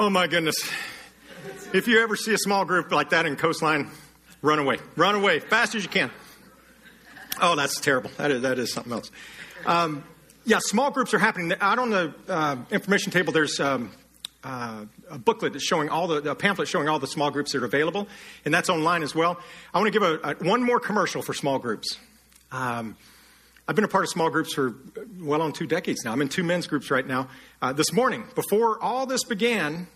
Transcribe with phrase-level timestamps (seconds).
[0.00, 0.54] Oh my goodness.
[1.72, 3.90] If you ever see a small group like that in Coastline,
[4.42, 4.78] run away.
[4.94, 6.12] Run away, fast as you can.
[7.40, 8.08] Oh, that's terrible.
[8.16, 9.10] That is, that is something else.
[9.66, 10.04] Um,
[10.44, 11.52] yeah, small groups are happening.
[11.60, 13.90] Out on the uh, information table, there's um,
[14.44, 17.60] uh, a booklet that's showing all the, a pamphlet showing all the small groups that
[17.60, 18.06] are available,
[18.44, 19.40] and that's online as well.
[19.74, 21.98] I want to give a, a, one more commercial for small groups.
[22.52, 22.96] Um,
[23.68, 24.74] I've been a part of small groups for
[25.20, 26.12] well on two decades now.
[26.12, 27.28] I'm in two men's groups right now.
[27.60, 29.86] Uh, this morning, before all this began,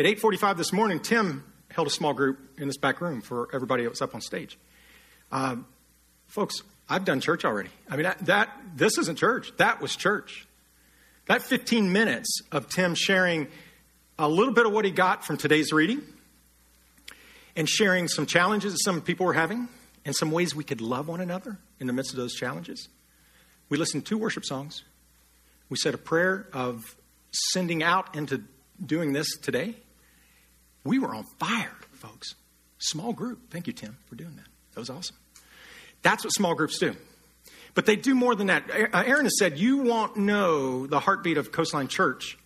[0.00, 3.84] at 8:45 this morning, Tim held a small group in this back room for everybody
[3.84, 4.58] that was up on stage.
[5.30, 5.56] Uh,
[6.26, 7.70] folks, I've done church already.
[7.88, 9.52] I mean, that, that this isn't church.
[9.58, 10.48] That was church.
[11.26, 13.46] That 15 minutes of Tim sharing
[14.18, 16.02] a little bit of what he got from today's reading
[17.54, 19.68] and sharing some challenges that some people were having
[20.04, 22.88] and some ways we could love one another in the midst of those challenges.
[23.74, 24.84] We listened to worship songs.
[25.68, 26.94] We said a prayer of
[27.32, 28.44] sending out into
[28.80, 29.74] doing this today.
[30.84, 32.36] We were on fire, folks.
[32.78, 33.50] Small group.
[33.50, 34.46] Thank you, Tim, for doing that.
[34.74, 35.16] That was awesome.
[36.02, 36.94] That's what small groups do.
[37.74, 38.70] But they do more than that.
[38.70, 42.38] Uh, Aaron has said, You won't know the heartbeat of Coastline Church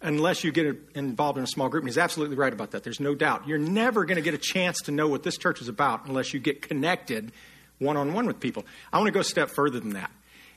[0.00, 1.82] unless you get involved in a small group.
[1.82, 2.84] And he's absolutely right about that.
[2.84, 3.46] There's no doubt.
[3.46, 6.32] You're never going to get a chance to know what this church is about unless
[6.32, 7.32] you get connected
[7.78, 8.64] one on one with people.
[8.90, 10.10] I want to go a step further than that.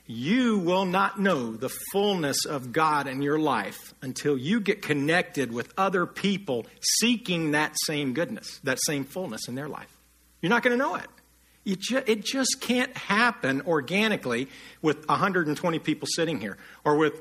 [0.06, 5.50] You will not know the fullness of God in your life until you get connected
[5.50, 6.66] with other people
[6.98, 9.88] seeking that same goodness, that same fullness in their life.
[10.42, 11.06] You're not going to know it.
[11.78, 14.48] Ju- it just can't happen organically
[14.82, 17.14] with 120 people sitting here or with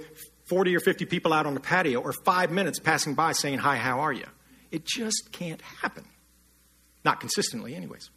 [0.45, 3.77] 40 or 50 people out on the patio or five minutes passing by saying, Hi,
[3.77, 4.25] how are you?
[4.71, 6.03] It just can't happen.
[7.05, 8.09] Not consistently, anyways.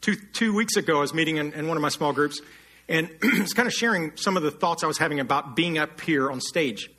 [0.00, 2.40] Two, two weeks ago, I was meeting in, in one of my small groups,
[2.88, 5.78] and I was kind of sharing some of the thoughts I was having about being
[5.78, 6.90] up here on stage.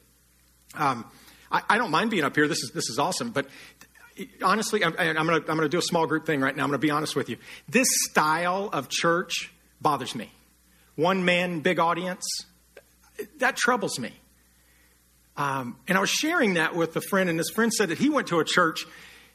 [0.75, 1.05] Um,
[1.52, 2.47] I, I, don't mind being up here.
[2.47, 3.31] This is, this is awesome.
[3.31, 3.47] But
[4.43, 6.63] honestly, I'm, gonna I'm going to do a small group thing right now.
[6.63, 7.38] I'm going to be honest with you.
[7.69, 10.31] This style of church bothers me.
[10.95, 12.25] One man, big audience,
[13.37, 14.11] that troubles me.
[15.37, 18.09] Um, and I was sharing that with a friend, and this friend said that he
[18.09, 18.86] went to a church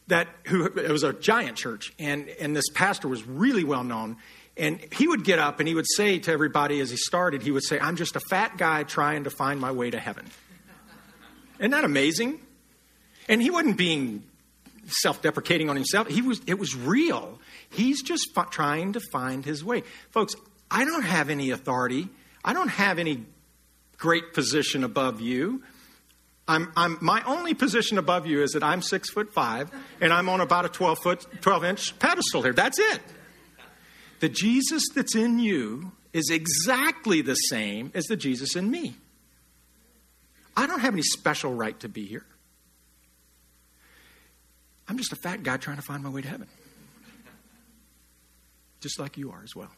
[0.09, 4.17] that who it was a giant church, and and this pastor was really well known.
[4.57, 7.51] And he would get up and he would say to everybody as he started, he
[7.51, 10.27] would say, "I'm just a fat guy trying to find my way to heaven."
[11.59, 12.41] Isn't that amazing?
[13.29, 14.25] And he wasn't being
[14.87, 16.09] self-deprecating on himself.
[16.09, 16.41] He was.
[16.47, 17.39] It was real.
[17.71, 20.35] He's just f- trying to find his way, folks.
[20.71, 22.09] I don't have any authority.
[22.45, 23.25] I don't have any
[23.97, 25.63] great position above you.
[26.49, 29.71] I'm, I'm, my only position above you is that I'm six foot five
[30.01, 32.53] and I'm on about a 12 foot, 12 inch pedestal here.
[32.53, 33.01] That's it.
[34.23, 38.95] The Jesus that's in you is exactly the same as the Jesus in me.
[40.57, 42.25] I don't have any special right to be here.
[44.89, 46.47] I'm just a fat guy trying to find my way to heaven.
[48.81, 49.73] Just like you are as well.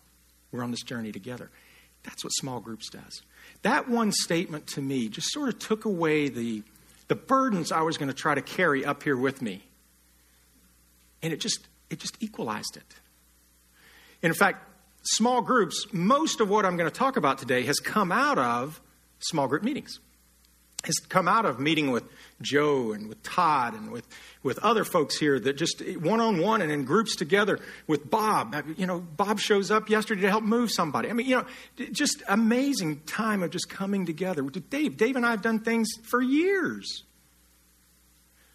[0.53, 1.51] We're on this journey together.
[2.03, 3.23] That's what small groups does.
[3.63, 6.63] That one statement to me just sort of took away the,
[7.09, 9.63] the burdens I was going to try to carry up here with me.
[11.23, 12.95] And it just, it just equalized it.
[14.25, 14.69] In fact,
[15.03, 18.81] small groups, most of what I'm going to talk about today has come out of
[19.21, 20.01] small group meetings
[20.87, 22.05] has come out of meeting with
[22.43, 24.07] Joe and with Todd and with,
[24.43, 28.55] with other folks here that just one on one and in groups together with Bob.
[28.77, 31.09] You know, Bob shows up yesterday to help move somebody.
[31.09, 31.47] I mean, you know,
[31.93, 34.43] just amazing time of just coming together.
[34.43, 37.05] Dave, Dave and I have done things for years.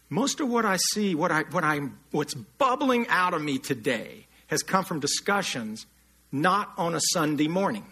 [0.10, 4.28] Most of what I see, what I, what I'm, what's bubbling out of me today
[4.50, 5.86] has come from discussions
[6.32, 7.86] not on a Sunday morning.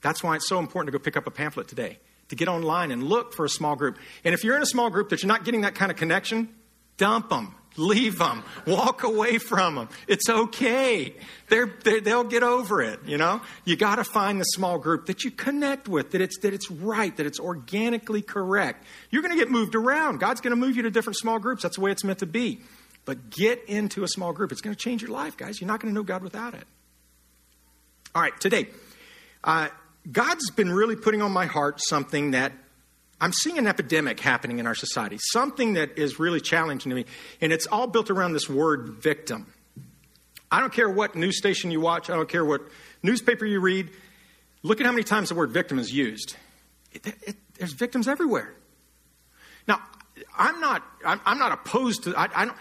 [0.00, 2.90] That's why it's so important to go pick up a pamphlet today to get online
[2.90, 3.98] and look for a small group.
[4.24, 6.48] And if you're in a small group that you're not getting that kind of connection,
[6.96, 9.88] dump them, leave them, walk away from them.
[10.08, 11.14] It's okay.
[11.48, 13.00] They're, they will get over it.
[13.06, 16.38] You know, you got to find the small group that you connect with, that it's
[16.40, 18.84] that it's right, that it's organically correct.
[19.10, 20.20] You're going to get moved around.
[20.20, 21.62] God's going to move you to different small groups.
[21.62, 22.60] That's the way it's meant to be.
[23.06, 24.52] But get into a small group.
[24.52, 25.60] It's going to change your life, guys.
[25.60, 26.64] You're not going to know God without it.
[28.14, 28.68] All right, today.
[29.42, 29.68] Uh,
[30.10, 32.52] God's been really putting on my heart something that
[33.20, 37.06] I'm seeing an epidemic happening in our society, something that is really challenging to me.
[37.40, 39.52] And it's all built around this word victim.
[40.50, 42.62] I don't care what news station you watch, I don't care what
[43.02, 43.90] newspaper you read.
[44.62, 46.36] Look at how many times the word victim is used.
[46.92, 48.52] It, it, there's victims everywhere.
[49.68, 49.80] Now,
[50.36, 52.56] I'm not, I'm, I'm not opposed to, I, I, don't,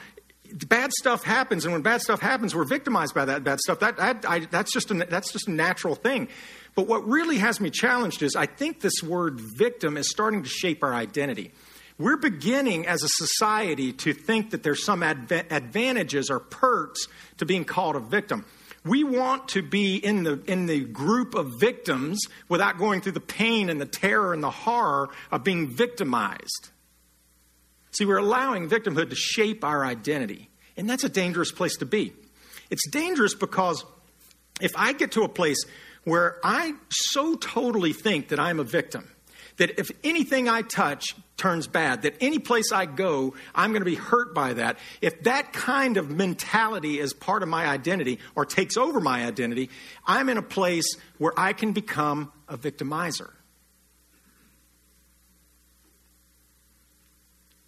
[0.68, 3.80] bad stuff happens, and when bad stuff happens, we're victimized by that bad stuff.
[3.80, 6.27] That, that I, that's, just a, that's just a natural thing.
[6.75, 10.50] But what really has me challenged is I think this word victim is starting to
[10.50, 11.51] shape our identity.
[11.97, 17.07] we're beginning as a society to think that there's some adva- advantages or perks
[17.38, 18.45] to being called a victim.
[18.83, 22.19] We want to be in the, in the group of victims
[22.50, 26.69] without going through the pain and the terror and the horror of being victimized.
[27.97, 32.13] See, we're allowing victimhood to shape our identity, and that's a dangerous place to be.
[32.69, 33.86] It's dangerous because
[34.59, 35.63] if I get to a place
[36.03, 39.09] where I so totally think that I'm a victim,
[39.57, 43.86] that if anything I touch turns bad, that any place I go, I'm going to
[43.86, 44.77] be hurt by that.
[45.01, 49.69] If that kind of mentality is part of my identity or takes over my identity,
[50.06, 53.31] I'm in a place where I can become a victimizer.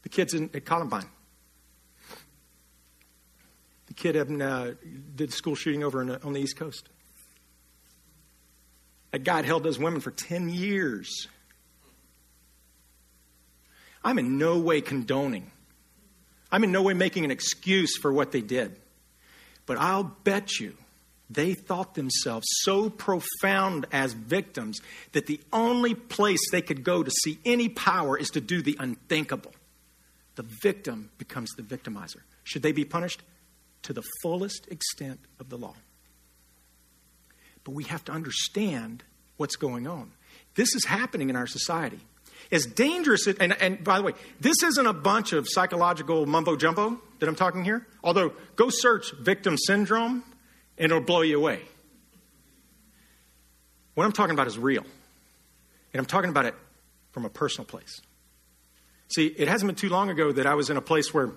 [0.08, 1.10] The kids in, at Columbine.
[3.88, 4.72] The kid uh,
[5.14, 6.88] did school shooting over the, on the East Coast.
[9.12, 11.28] That guy held those women for 10 years.
[14.02, 15.52] I'm in no way condoning.
[16.54, 18.78] I'm in no way making an excuse for what they did.
[19.66, 20.78] But I'll bet you
[21.30, 24.80] they thought themselves so profound as victims
[25.12, 28.78] that the only place they could go to see any power is to do the
[28.80, 29.52] unthinkable.
[30.38, 32.22] The victim becomes the victimizer.
[32.44, 33.22] Should they be punished?
[33.84, 35.74] To the fullest extent of the law.
[37.64, 39.04] But we have to understand
[39.38, 40.12] what's going on.
[40.56, 42.00] This is happening in our society
[42.52, 47.02] as dangerous, and, and by the way, this isn't a bunch of psychological mumbo jumbo
[47.20, 47.86] that I'm talking here.
[48.04, 50.24] Although, go search victim syndrome
[50.78, 51.62] and it'll blow you away.
[53.96, 54.86] What I'm talking about is real.
[55.94, 56.54] And I'm talking about it
[57.12, 58.02] from a personal place.
[59.10, 61.32] See, it hasn't been too long ago that I was in a place where,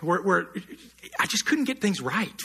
[0.00, 0.48] where, where
[1.18, 2.40] I just couldn't get things right.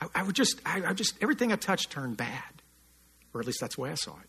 [0.00, 2.62] I, I would just, I, I just, everything I touched turned bad.
[3.32, 4.28] Or at least that's the way I saw it.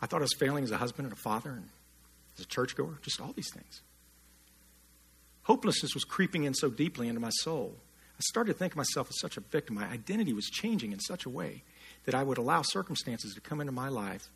[0.00, 1.68] I thought I was failing as a husband and a father and
[2.38, 3.80] as a churchgoer, just all these things.
[5.44, 7.74] Hopelessness was creeping in so deeply into my soul.
[8.16, 9.76] I started to think of myself as such a victim.
[9.76, 11.62] My identity was changing in such a way
[12.04, 14.28] that I would allow circumstances to come into my life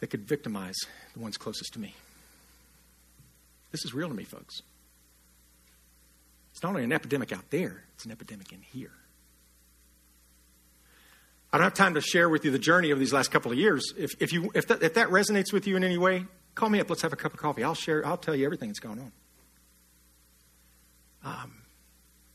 [0.00, 0.76] that could victimize
[1.14, 1.94] the ones closest to me.
[3.70, 4.62] This is real to me, folks.
[6.52, 8.90] It's not only an epidemic out there, it's an epidemic in here.
[11.52, 13.58] I don't have time to share with you the journey of these last couple of
[13.58, 13.92] years.
[13.96, 16.80] If, if, you, if, that, if that resonates with you in any way, call me
[16.80, 16.88] up.
[16.88, 17.64] Let's have a cup of coffee.
[17.64, 19.12] I'll share, I'll tell you everything that's going on.
[21.24, 21.54] Um,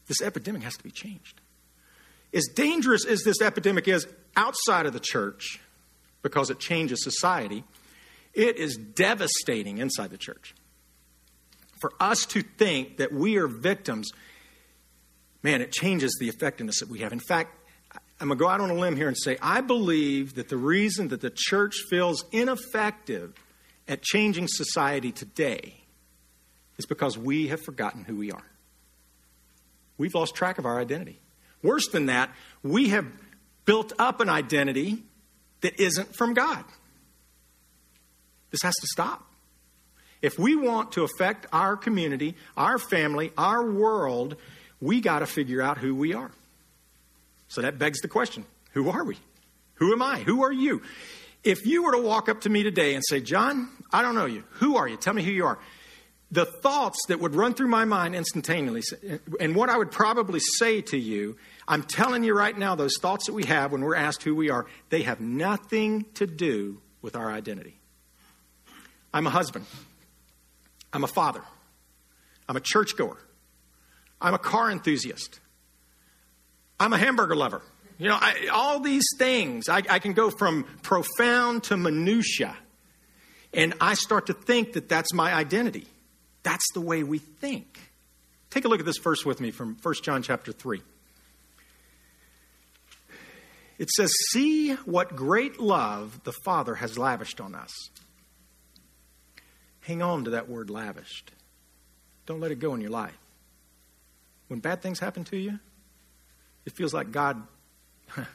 [0.08, 1.40] this epidemic has to be changed.
[2.34, 5.62] As dangerous as this epidemic is outside of the church,
[6.26, 7.64] because it changes society,
[8.34, 10.56] it is devastating inside the church.
[11.80, 14.10] For us to think that we are victims,
[15.44, 17.14] man, it changes the effectiveness that we have.
[17.14, 17.56] In fact,
[18.20, 20.58] I'm going to go out on a limb here and say I believe that the
[20.58, 23.36] reason that the church feels ineffective
[23.88, 25.84] at changing society today
[26.80, 28.46] is because we have forgotten who we are.
[30.00, 31.20] We've lost track of our identity.
[31.62, 32.32] Worse than that,
[32.64, 33.06] we have
[33.66, 35.04] built up an identity
[35.66, 36.64] that isn't from God.
[38.52, 39.28] This has to stop.
[40.22, 44.36] If we want to affect our community, our family, our world,
[44.80, 46.30] we got to figure out who we are.
[47.48, 49.18] So that begs the question who are we?
[49.76, 50.20] Who am I?
[50.20, 50.84] Who are you?
[51.44, 54.28] If you were to walk up to me today and say, John, I don't know
[54.28, 54.44] you.
[54.60, 54.98] Who are you?
[54.98, 55.58] Tell me who you are.
[56.30, 60.82] The thoughts that would run through my mind instantaneously, and what I would probably say
[60.82, 64.24] to you, I'm telling you right now, those thoughts that we have when we're asked
[64.24, 67.80] who we are, they have nothing to do with our identity.
[69.14, 69.66] I'm a husband.
[70.94, 71.42] I'm a father.
[72.48, 73.18] I'm a churchgoer.
[74.22, 75.40] I'm a car enthusiast.
[76.80, 77.62] I'm a hamburger lover.
[77.98, 82.56] You know, I, all these things, I, I can go from profound to minutia.
[83.54, 85.88] And I start to think that that's my identity.
[86.44, 87.80] That's the way we think.
[88.50, 90.82] Take a look at this verse with me from 1 John chapter 3.
[93.78, 97.72] It says, See what great love the Father has lavished on us.
[99.82, 101.32] Hang on to that word lavished.
[102.26, 103.18] Don't let it go in your life.
[104.48, 105.60] When bad things happen to you,
[106.66, 107.42] it feels like God,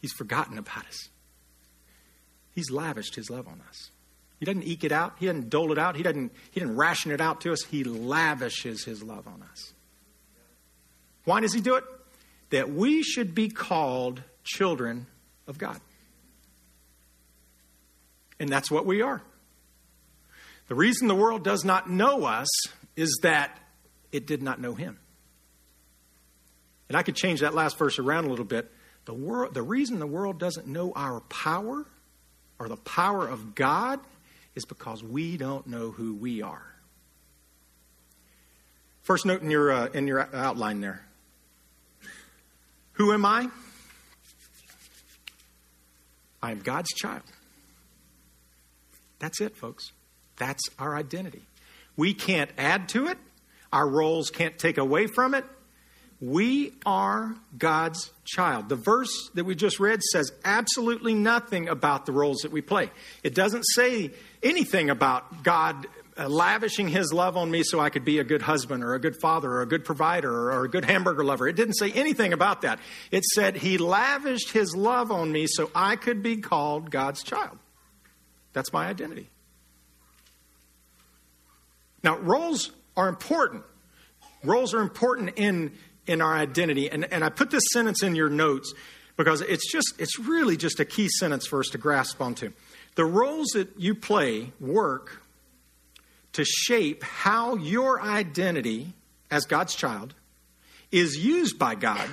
[0.00, 1.08] He's forgotten about us.
[2.54, 3.90] He's lavished His love on us.
[4.38, 5.14] He doesn't eke it out.
[5.18, 5.96] He doesn't dole it out.
[5.96, 7.62] He doesn't, he didn't ration it out to us.
[7.64, 9.72] He lavishes His love on us.
[11.24, 11.84] Why does He do it?
[12.50, 15.06] That we should be called children
[15.46, 15.80] of God.
[18.38, 19.22] And that's what we are.
[20.68, 22.48] The reason the world does not know us
[22.96, 23.58] is that
[24.12, 24.98] it did not know Him.
[26.88, 28.70] And I could change that last verse around a little bit.
[29.04, 31.84] The, world, the reason the world doesn't know our power
[32.58, 34.00] or the power of God
[34.54, 36.64] is because we don't know who we are.
[39.02, 41.04] First note in your, uh, in your outline there.
[42.94, 43.48] Who am I?
[46.42, 47.22] I am God's child.
[49.18, 49.92] That's it, folks.
[50.36, 51.42] That's our identity.
[51.96, 53.18] We can't add to it,
[53.72, 55.44] our roles can't take away from it.
[56.20, 58.70] We are God's child.
[58.70, 62.90] The verse that we just read says absolutely nothing about the roles that we play.
[63.22, 64.12] It doesn't say
[64.42, 65.86] anything about God
[66.18, 68.98] uh, lavishing his love on me so I could be a good husband or a
[68.98, 71.46] good father or a good provider or a good hamburger lover.
[71.46, 72.78] It didn't say anything about that.
[73.10, 77.58] It said he lavished his love on me so I could be called God's child.
[78.52, 79.28] That's my identity.
[82.02, 83.64] Now, roles are important.
[84.42, 85.72] Roles are important in,
[86.06, 86.90] in our identity.
[86.90, 88.72] And, and I put this sentence in your notes
[89.16, 92.52] because it's just, it's really just a key sentence for us to grasp onto.
[92.94, 95.22] The roles that you play work
[96.36, 98.92] to shape how your identity
[99.30, 100.12] as God's child
[100.92, 102.10] is used by God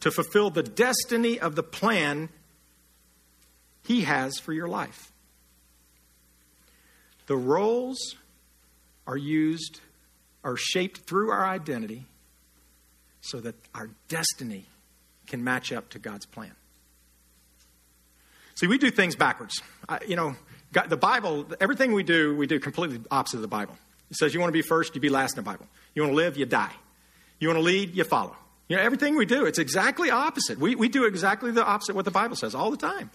[0.00, 2.30] to fulfill the destiny of the plan
[3.84, 5.12] He has for your life.
[7.26, 8.16] The roles
[9.06, 9.80] are used,
[10.42, 12.06] are shaped through our identity
[13.20, 14.64] so that our destiny
[15.28, 16.56] can match up to God's plan.
[18.56, 19.62] See, we do things backwards.
[19.88, 20.34] I, you know,
[20.74, 23.76] God, the Bible, everything we do, we do completely opposite of the Bible.
[24.10, 25.66] It says you want to be first, you be last in the Bible.
[25.94, 26.72] You want to live, you die.
[27.38, 28.36] You want to lead, you follow.
[28.68, 30.58] You know, everything we do, it's exactly opposite.
[30.58, 33.10] We, we do exactly the opposite what the Bible says all the time.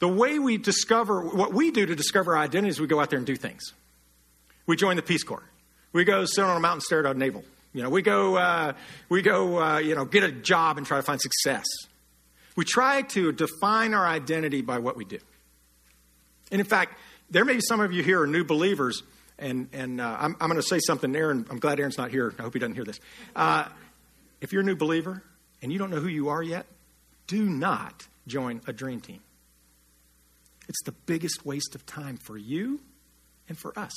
[0.00, 3.10] The way we discover, what we do to discover our identity is we go out
[3.10, 3.72] there and do things.
[4.66, 5.44] We join the Peace Corps.
[5.92, 7.44] We go sit on a mountain, stare at a navel.
[7.72, 8.72] You know, we go, uh,
[9.08, 11.66] we go, uh, you know, get a job and try to find success.
[12.56, 15.18] We try to define our identity by what we do.
[16.50, 16.98] And in fact,
[17.30, 19.02] there may be some of you here are new believers,
[19.38, 21.14] and, and uh, I'm, I'm going to say something.
[21.14, 22.34] Aaron, I'm glad Aaron's not here.
[22.38, 23.00] I hope he doesn't hear this.
[23.36, 23.66] Uh,
[24.40, 25.22] if you're a new believer
[25.62, 26.66] and you don't know who you are yet,
[27.26, 29.20] do not join a dream team.
[30.68, 32.80] It's the biggest waste of time for you
[33.48, 33.92] and for us.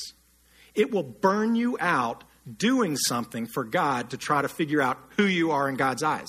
[0.73, 2.23] It will burn you out
[2.57, 6.27] doing something for God to try to figure out who you are in God's eyes.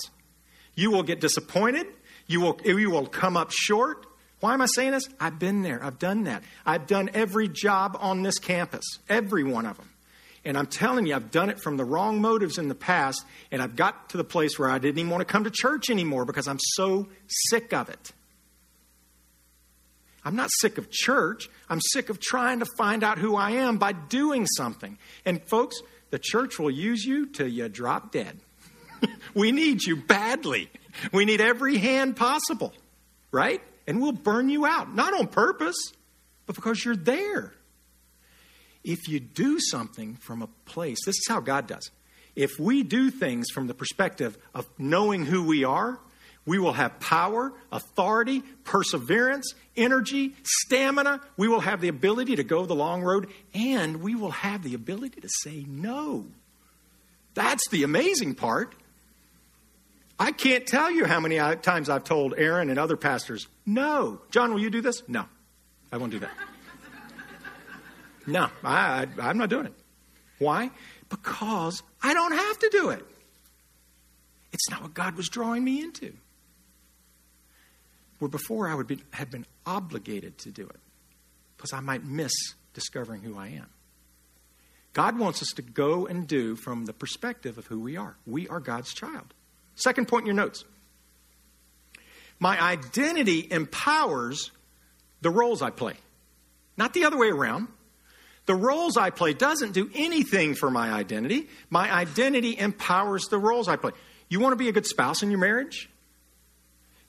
[0.75, 1.87] You will get disappointed.
[2.27, 4.05] You will, you will come up short.
[4.43, 5.07] Why am I saying this?
[5.21, 5.81] I've been there.
[5.81, 6.43] I've done that.
[6.65, 9.89] I've done every job on this campus, every one of them.
[10.43, 13.23] And I'm telling you, I've done it from the wrong motives in the past,
[13.53, 15.89] and I've got to the place where I didn't even want to come to church
[15.89, 18.11] anymore because I'm so sick of it.
[20.25, 21.47] I'm not sick of church.
[21.69, 24.97] I'm sick of trying to find out who I am by doing something.
[25.23, 25.77] And folks,
[26.09, 28.37] the church will use you till you drop dead.
[29.33, 30.69] we need you badly.
[31.13, 32.73] We need every hand possible,
[33.31, 33.61] right?
[33.87, 34.93] And we'll burn you out.
[34.93, 35.75] Not on purpose,
[36.45, 37.53] but because you're there.
[38.83, 41.89] If you do something from a place, this is how God does.
[42.35, 45.99] If we do things from the perspective of knowing who we are,
[46.45, 51.21] we will have power, authority, perseverance, energy, stamina.
[51.37, 54.73] We will have the ability to go the long road, and we will have the
[54.73, 56.25] ability to say no.
[57.33, 58.75] That's the amazing part.
[60.23, 64.21] I can't tell you how many uh, times I've told Aaron and other pastors, no.
[64.31, 65.03] John, will you do this?
[65.05, 65.25] No,
[65.91, 66.31] I won't do that.
[68.25, 69.73] no, I, I, I'm not doing it.
[70.39, 70.71] Why?
[71.09, 73.05] Because I don't have to do it.
[74.53, 76.13] It's not what God was drawing me into.
[78.19, 80.79] Where before I would be, have been obligated to do it
[81.57, 82.31] because I might miss
[82.73, 83.67] discovering who I am.
[84.93, 88.15] God wants us to go and do from the perspective of who we are.
[88.25, 89.33] We are God's child.
[89.75, 90.65] Second point in your notes.
[92.39, 94.51] My identity empowers
[95.21, 95.95] the roles I play,
[96.77, 97.67] not the other way around.
[98.45, 101.47] The roles I play doesn't do anything for my identity.
[101.69, 103.91] My identity empowers the roles I play.
[104.27, 105.89] You want to be a good spouse in your marriage?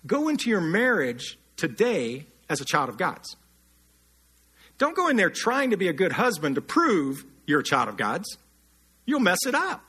[0.06, 3.36] Go into your marriage today as a child of God's.
[4.78, 7.88] Don't go in there trying to be a good husband to prove you're a child
[7.88, 8.36] of God's.
[9.06, 9.82] You'll mess it up.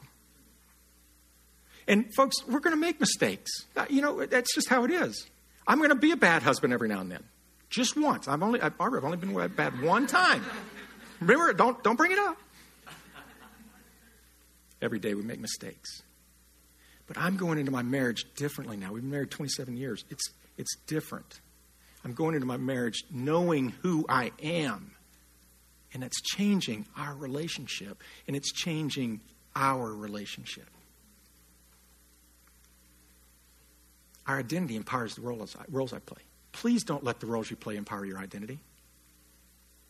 [1.88, 3.52] And folks, we're going to make mistakes.
[3.76, 5.28] Uh, you know, that's just how it is.
[5.68, 7.24] I'm going to be a bad husband every now and then.
[7.70, 8.28] Just once.
[8.28, 10.44] I've only, I've, Barbara, I've only been bad one time.
[11.20, 12.38] Remember, don't, don't bring it up.
[14.82, 16.04] Every day we make mistakes.
[17.08, 18.92] But I'm going into my marriage differently now.
[18.92, 20.04] We've been married 27 years.
[20.10, 20.24] It's,
[20.58, 21.40] it's different.
[22.04, 24.92] I'm going into my marriage knowing who I am.
[25.94, 29.22] And it's changing our relationship, and it's changing
[29.56, 30.70] our relationship.
[34.28, 36.22] Our identity empowers the roles I, roles I play.
[36.52, 38.60] Please don't let the roles you play empower your identity.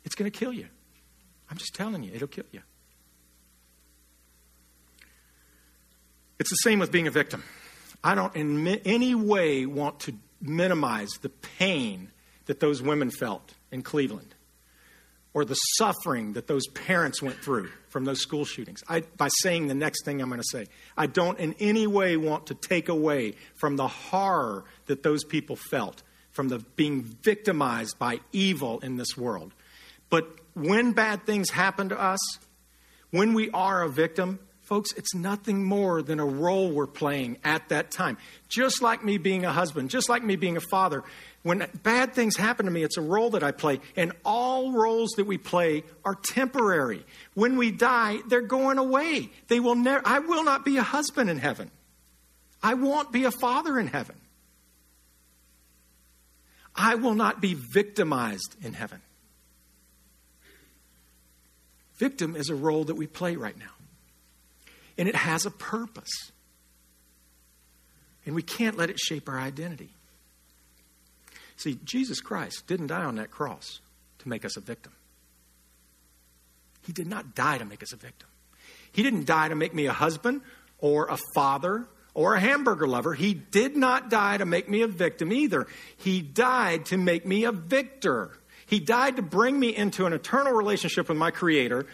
[0.04, 0.68] It's going to kill you.
[1.50, 2.62] I'm just telling you, it'll kill you.
[6.40, 7.44] It's the same with being a victim.
[8.04, 12.12] I don't in any way want to minimize the pain
[12.46, 14.35] that those women felt in Cleveland
[15.36, 19.68] or the suffering that those parents went through from those school shootings I, by saying
[19.68, 20.68] the next thing I'm going to say.
[20.98, 25.58] I don't in any way want to take away from the horror that those people
[25.58, 26.02] felt
[26.32, 29.54] from the being victimized by evil in this world.
[30.10, 32.20] But when bad things happen to us,
[33.12, 37.70] when we are a victim, folks, it's nothing more than a role we're playing at
[37.70, 38.18] that time.
[38.50, 41.04] Just like me being a husband, just like me being a father,
[41.44, 43.80] when bad things happen to me, it's a role that I play.
[43.96, 47.06] And all roles that we play are temporary.
[47.36, 49.30] When we die, they're going away.
[49.48, 51.70] They will never, I will not be a husband in heaven.
[52.64, 54.16] I won't be a father in heaven.
[56.76, 59.02] I will not be victimized in heaven.
[61.98, 63.75] Victim is a role that we play right now.
[64.98, 66.32] And it has a purpose.
[68.26, 69.90] And we can't let it shape our identity.
[71.58, 73.80] See, Jesus Christ didn't die on that cross
[74.20, 74.94] to make us a victim.
[76.86, 78.30] He did not die to make us a victim.
[78.92, 80.42] He didn't die to make me a husband
[80.80, 83.14] or a father or a hamburger lover.
[83.14, 85.68] He did not die to make me a victim either.
[85.98, 88.32] He died to make me a victor.
[88.66, 91.86] He died to bring me into an eternal relationship with my Creator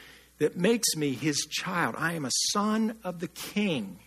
[0.41, 1.93] that makes me His child.
[1.99, 3.99] I am a son of the King.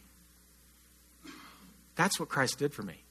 [1.94, 3.04] That's what Christ did for me.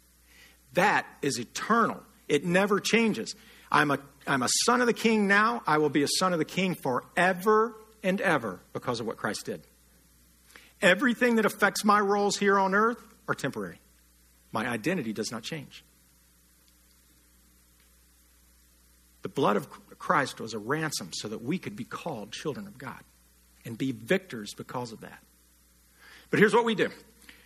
[0.74, 2.04] That is eternal.
[2.28, 3.34] It never changes.
[3.72, 5.64] I'm a, I'm a son of the king now.
[5.66, 9.46] I will be a son of the king forever and ever because of what Christ
[9.46, 9.62] did.
[10.82, 13.80] Everything that affects my roles here on earth are temporary.
[14.52, 15.86] My identity does not change.
[19.22, 22.78] The blood of Christ was a ransom so that we could be called children of
[22.78, 23.00] God
[23.66, 25.24] and be victors because of that.
[26.30, 26.90] But here's what we do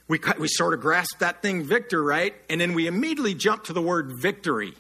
[0.08, 2.34] we, we sort of grasp that thing, victor, right?
[2.50, 4.74] And then we immediately jump to the word victory.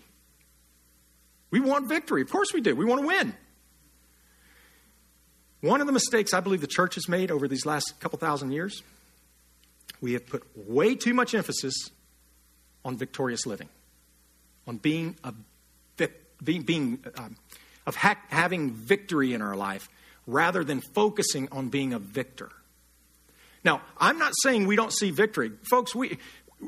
[1.52, 2.22] We want victory.
[2.22, 2.76] Of course we do.
[2.76, 3.36] We want to win.
[5.62, 8.52] One of the mistakes I believe the church has made over these last couple thousand
[8.52, 8.84] years,
[10.02, 11.74] we have put way too much emphasis
[12.86, 13.70] on victorious living,
[14.68, 15.34] on being a
[16.44, 17.36] being, um,
[17.86, 19.90] of ha- having victory in our life,
[20.28, 22.52] rather than focusing on being a victor.
[23.64, 25.52] Now, I'm not saying we don't see victory.
[25.70, 26.20] Folks, we,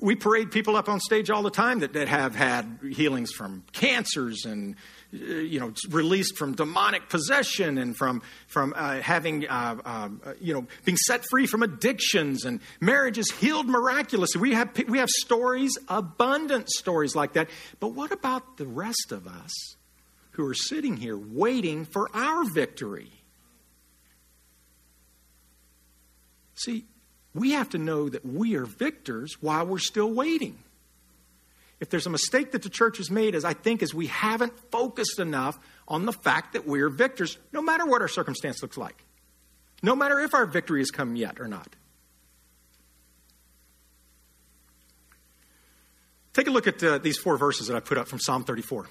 [0.02, 3.64] we parade people up on stage all the time that, that have had healings from
[3.72, 4.76] cancers and
[5.14, 10.54] uh, you know released from demonic possession and from from uh, having uh, uh, you
[10.54, 15.76] know being set free from addictions and marriages healed miraculously we have we have stories
[15.88, 19.76] abundant stories like that but what about the rest of us
[20.32, 23.19] who are sitting here waiting for our victory
[26.60, 26.86] See,
[27.34, 30.58] we have to know that we are victors while we're still waiting.
[31.80, 34.54] If there's a mistake that the church has made, as I think, is we haven't
[34.70, 39.06] focused enough on the fact that we're victors, no matter what our circumstance looks like,
[39.82, 41.74] no matter if our victory has come yet or not.
[46.34, 48.88] Take a look at uh, these four verses that I put up from Psalm 34.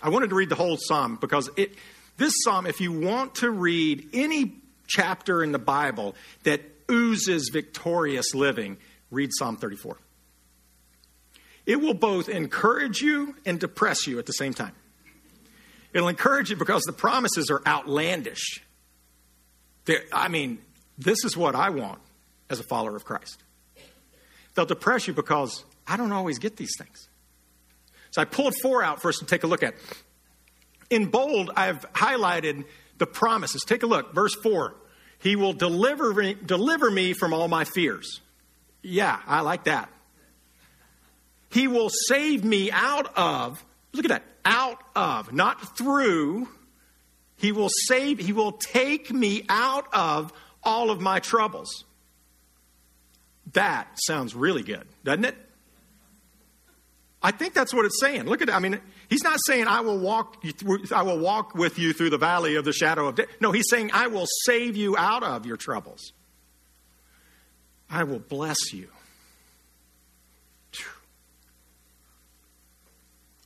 [0.00, 1.74] I wanted to read the whole psalm because it,
[2.16, 4.54] this psalm, if you want to read any
[4.86, 8.78] chapter in the Bible that oozes victorious living,
[9.10, 9.98] read Psalm 34.
[11.66, 14.72] It will both encourage you and depress you at the same time.
[15.92, 18.62] It'll encourage you because the promises are outlandish.
[19.84, 20.58] They're, I mean,
[20.96, 22.00] this is what I want
[22.50, 23.42] as a follower of Christ.
[24.54, 27.08] They'll depress you because I don't always get these things.
[28.10, 29.74] So I pulled four out for us to take a look at.
[30.90, 32.64] In bold, I've highlighted
[32.96, 33.62] the promises.
[33.62, 34.74] Take a look, verse 4.
[35.20, 38.20] He will deliver me, deliver me from all my fears.
[38.82, 39.90] Yeah, I like that.
[41.50, 46.48] He will save me out of, look at that, out of, not through.
[47.36, 51.84] He will save, he will take me out of all of my troubles.
[53.54, 55.36] That sounds really good, doesn't it?
[57.22, 58.24] I think that's what it's saying.
[58.24, 58.50] Look at.
[58.50, 58.78] I mean,
[59.08, 62.56] he's not saying I will walk through, I will walk with you through the valley
[62.56, 63.28] of the shadow of death.
[63.40, 66.12] No, he's saying I will save you out of your troubles.
[67.90, 68.88] I will bless you.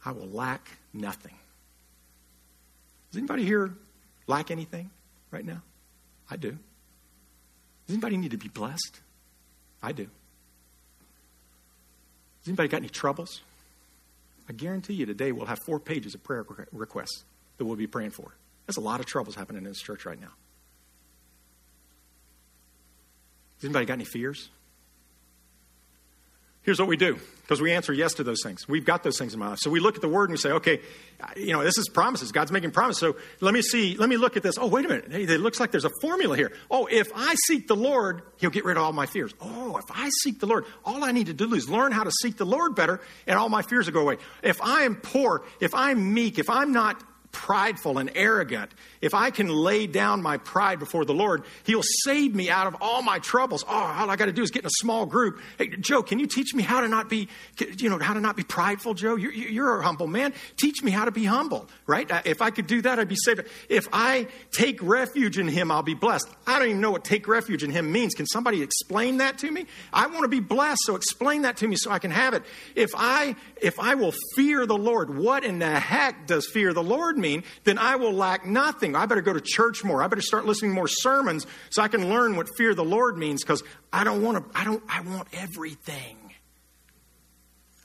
[0.05, 1.35] I will lack nothing.
[3.11, 3.73] Does anybody here
[4.27, 4.91] lack anything
[5.31, 5.63] right now?
[6.31, 6.51] I do.
[7.87, 9.01] Does anybody need to be blessed?
[9.83, 10.09] I do.
[12.41, 13.43] Has anybody got any troubles?
[14.49, 17.25] I guarantee you today we'll have four pages of prayer requests
[17.59, 18.35] that we'll be praying for.
[18.67, 20.33] There's a lot of troubles happening in this church right now.
[23.57, 24.51] Has anybody got any fears?
[26.65, 28.69] Here's what we do because we answer yes to those things.
[28.69, 29.59] We've got those things in my life.
[29.59, 30.81] So we look at the word and we say, okay,
[31.37, 32.31] you know, this is promises.
[32.31, 33.01] God's making promises.
[33.01, 34.59] So let me see, let me look at this.
[34.59, 35.11] Oh, wait a minute.
[35.11, 36.53] Hey, it looks like there's a formula here.
[36.71, 39.35] Oh, if I seek the Lord, he'll get rid of all my fears.
[39.41, 42.13] Oh, if I seek the Lord, all I need to do is learn how to
[42.23, 44.19] seek the Lord better and all my fears will go away.
[44.45, 49.31] If I am poor, if I'm meek, if I'm not prideful and arrogant, if I
[49.31, 53.19] can lay down my pride before the Lord, He'll save me out of all my
[53.19, 53.65] troubles.
[53.67, 55.41] Oh, all I got to do is get in a small group.
[55.59, 57.29] Hey, Joe, can you teach me how to not be,
[57.79, 59.17] you know, how to not be prideful, Joe?
[59.17, 60.35] You're, you're a humble man.
[60.57, 62.11] Teach me how to be humble, right?
[62.11, 63.43] Uh, if I could do that, I'd be saved.
[63.69, 66.29] If I take refuge in Him, I'll be blessed.
[66.47, 68.15] I don't even know what take refuge in Him means.
[68.15, 69.67] Can somebody explain that to me?
[69.93, 72.43] I want to be blessed, so explain that to me so I can have it.
[72.75, 76.83] If I, if I will fear the Lord, what in the heck does fear the
[76.83, 78.95] Lord mean, then I will lack nothing.
[78.95, 80.03] I better go to church more.
[80.03, 83.43] I better start listening more sermons so I can learn what fear the Lord means
[83.43, 86.17] because I don't want to, I don't, I want everything.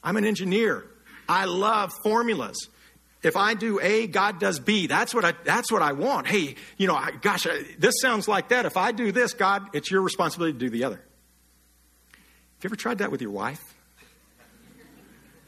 [0.04, 0.86] I'm an engineer.
[1.30, 2.58] I love formulas.
[3.24, 4.88] If I do A, God does B.
[4.88, 6.28] That's what I, that's what I want.
[6.28, 8.66] Hey, you know, I, gosh, I, this sounds like that.
[8.66, 10.98] If I do this, God, it's your responsibility to do the other.
[10.98, 13.62] Have you ever tried that with your wife?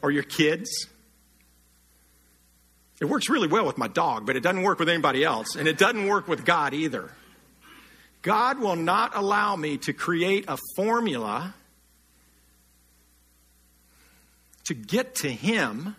[0.02, 0.88] Or your kids?
[3.00, 5.66] It works really well with my dog, but it doesn't work with anybody else, and
[5.66, 7.10] it doesn't work with God either.
[8.22, 11.54] God will not allow me to create a formula
[14.64, 15.96] to get to Him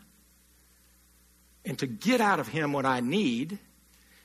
[1.66, 3.58] and to get out of Him what I need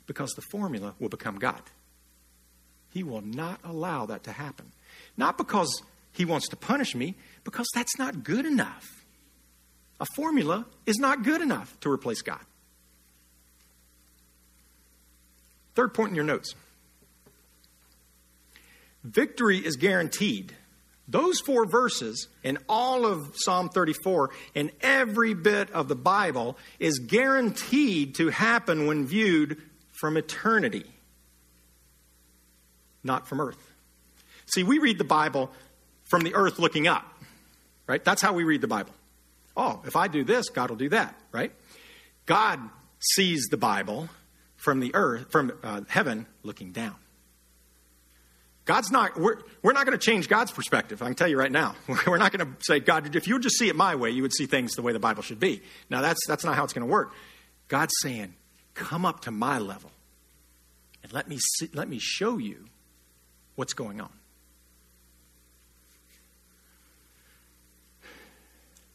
[0.07, 1.63] because the formula will become God.
[2.91, 4.73] He will not allow that to happen.
[5.17, 8.85] Not because He wants to punish me, because that's not good enough.
[9.99, 12.41] A formula is not good enough to replace God.
[15.77, 16.55] Third point in your notes
[19.05, 20.53] victory is guaranteed.
[21.07, 26.99] Those four verses in all of Psalm 34 and every bit of the Bible is
[26.99, 29.63] guaranteed to happen when viewed
[29.93, 30.85] from eternity,
[33.05, 33.73] not from earth.
[34.47, 35.53] See, we read the Bible
[36.05, 37.05] from the earth looking up,
[37.87, 38.05] right?
[38.05, 38.93] That's how we read the Bible.
[39.57, 41.53] Oh, if I do this, God will do that, right?
[42.27, 42.59] God
[42.99, 44.09] sees the Bible
[44.67, 46.97] from the earth, from uh, heaven, looking down.
[48.65, 51.03] God's not, we're, we're not going to change God's perspective.
[51.03, 51.77] I can tell you right now.
[52.07, 54.23] We're not going to say, God, if you would just see it my way, you
[54.23, 55.63] would see things the way the Bible should be.
[55.89, 57.13] Now, that's, that's not how it's going to work.
[57.69, 58.35] God's saying,
[58.75, 59.93] come up to my level
[61.05, 62.65] and let me, see, let me show you
[63.55, 64.11] what's going on.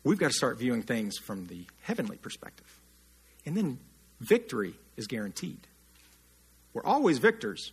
[0.04, 2.68] We've got to start viewing things from the heavenly perspective.
[3.46, 3.80] And then
[4.20, 5.68] victory is guaranteed.
[6.74, 7.72] We're always victors.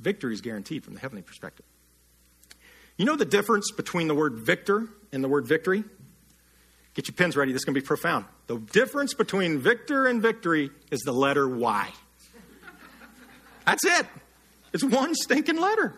[0.00, 1.64] Victory is guaranteed from the heavenly perspective.
[2.96, 5.84] You know the difference between the word victor and the word victory?
[6.94, 7.52] Get your pens ready.
[7.52, 8.24] This is going to be profound.
[8.46, 11.90] The difference between victor and victory is the letter Y.
[13.66, 14.06] That's it.
[14.72, 15.94] It's one stinking letter.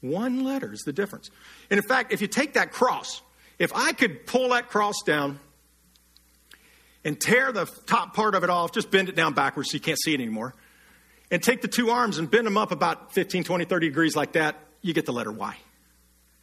[0.00, 1.30] One letter is the difference.
[1.70, 3.22] And in fact, if you take that cross,
[3.58, 5.38] if I could pull that cross down
[7.04, 9.80] and tear the top part of it off, just bend it down backwards so you
[9.80, 10.54] can't see it anymore,
[11.30, 14.32] and take the two arms and bend them up about 15, 20, 30 degrees like
[14.32, 15.56] that, you get the letter Y.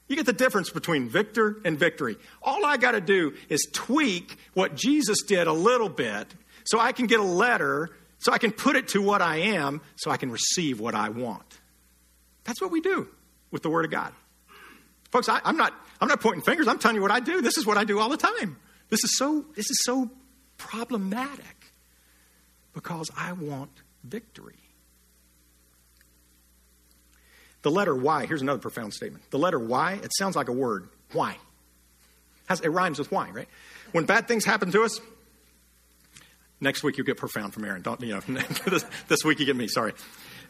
[0.07, 2.17] You get the difference between victor and victory.
[2.41, 6.27] All I got to do is tweak what Jesus did a little bit
[6.63, 9.81] so I can get a letter, so I can put it to what I am,
[9.95, 11.59] so I can receive what I want.
[12.43, 13.07] That's what we do
[13.51, 14.13] with the Word of God.
[15.11, 16.67] Folks, I, am not, I'm not pointing fingers.
[16.67, 17.41] I'm telling you what I do.
[17.41, 18.57] This is what I do all the time.
[18.89, 20.09] This is so, this is so
[20.59, 21.73] problematic
[22.73, 23.71] because I want
[24.03, 24.53] victory.
[27.63, 29.29] The letter Y, here's another profound statement.
[29.31, 30.87] The letter Y, it sounds like a word.
[31.11, 31.37] Why?
[32.49, 33.47] It rhymes with why, right?
[33.91, 34.99] When bad things happen to us,
[36.59, 37.81] next week you get profound from Aaron.
[37.81, 38.19] Don't, you know,
[38.65, 39.93] this, this week you get me, sorry.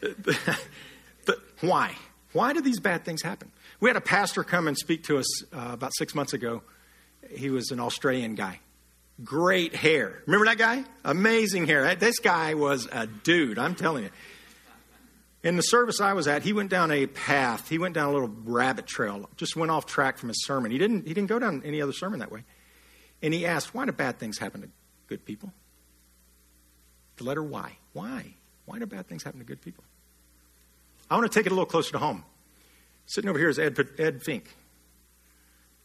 [1.26, 1.94] but why?
[2.32, 3.50] Why do these bad things happen?
[3.80, 6.62] We had a pastor come and speak to us uh, about six months ago.
[7.30, 8.60] He was an Australian guy.
[9.24, 10.22] Great hair.
[10.26, 10.84] Remember that guy?
[11.04, 11.94] Amazing hair.
[11.94, 14.10] This guy was a dude, I'm telling you.
[15.42, 17.68] In the service I was at, he went down a path.
[17.68, 20.70] He went down a little rabbit trail, just went off track from his sermon.
[20.70, 22.44] He didn't, he didn't go down any other sermon that way.
[23.22, 24.68] And he asked, Why do bad things happen to
[25.06, 25.52] good people?
[27.16, 27.76] The letter Y.
[27.92, 28.34] Why?
[28.66, 29.84] Why do bad things happen to good people?
[31.10, 32.24] I want to take it a little closer to home.
[33.06, 34.44] Sitting over here is Ed, Ed Fink.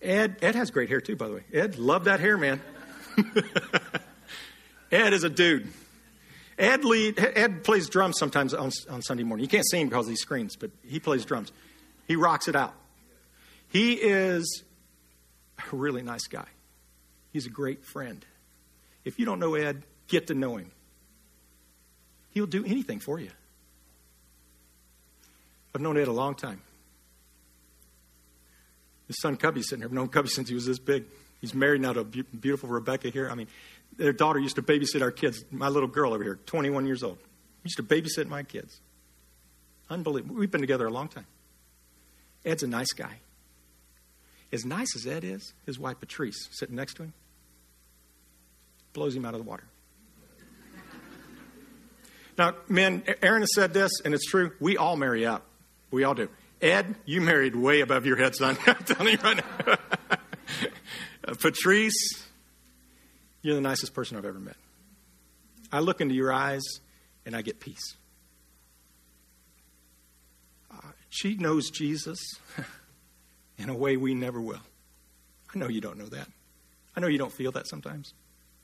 [0.02, 1.43] Ed, Ed has great hair too, by the way.
[1.52, 2.62] Ed, love that hair, man.
[4.91, 5.71] Ed is a dude.
[6.58, 9.43] Ed, lead, Ed plays drums sometimes on, on Sunday morning.
[9.43, 11.51] You can't see him because of these screens, but he plays drums.
[12.08, 12.73] He rocks it out.
[13.69, 14.63] He is
[15.71, 16.47] a really nice guy.
[17.34, 18.25] He's a great friend.
[19.04, 20.71] If you don't know Ed, get to know him.
[22.32, 23.32] He'll do anything for you.
[25.73, 26.62] I've known Ed a long time.
[29.08, 29.89] His son Cubby's sitting here.
[29.89, 31.04] I've known Cubby since he was this big.
[31.41, 33.30] He's married now to a beautiful Rebecca here.
[33.30, 33.48] I mean,
[33.98, 35.43] their daughter used to babysit our kids.
[35.52, 37.17] My little girl over here, 21 years old,
[37.63, 38.80] used to babysit my kids.
[39.89, 40.36] Unbelievable.
[40.36, 41.26] We've been together a long time.
[42.43, 43.19] Ed's a nice guy.
[44.52, 47.13] As nice as Ed is, his wife Patrice, sitting next to him,
[48.93, 49.63] blows him out of the water.
[52.38, 54.52] now, men, Aaron has said this, and it's true.
[54.60, 55.43] We all marry up.
[55.91, 56.30] We all do.
[56.62, 58.58] Ed, you married way above your head, son.
[58.67, 59.78] I'm telling you right now.
[61.26, 62.24] Patrice,
[63.42, 64.58] you're the nicest person I've ever met.
[65.72, 66.62] I look into your eyes
[67.26, 67.96] and I get peace.
[70.72, 72.20] Uh, she knows Jesus
[73.58, 74.62] in a way we never will.
[75.54, 76.28] I know you don't know that.
[76.96, 78.14] I know you don't feel that sometimes,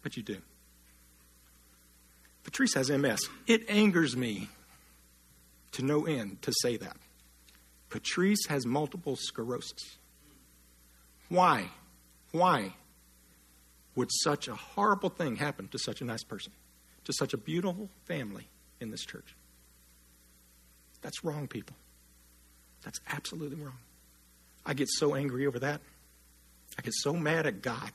[0.04, 0.38] but you do.
[2.44, 3.20] Patrice has MS.
[3.48, 4.50] It angers me
[5.74, 6.98] to no end to say that.
[7.90, 9.98] Patrice has multiple sclerosis.
[11.30, 11.70] Why?
[12.32, 12.74] Why
[13.96, 16.54] would such a horrible thing happen to such a nice person,
[17.06, 18.48] to such a beautiful family
[18.80, 19.36] in this church?
[21.02, 21.76] That's wrong, people.
[22.84, 23.78] That's absolutely wrong.
[24.66, 25.82] I get so angry over that.
[26.78, 27.92] I get so mad at God.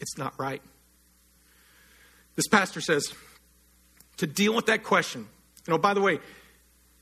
[0.00, 0.62] It's not right.
[2.34, 3.12] This pastor says
[4.16, 5.26] to deal with that question.
[5.66, 6.18] You know, by the way,